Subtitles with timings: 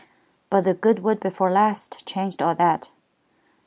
[0.49, 2.89] But the Goodwood before last changed all that.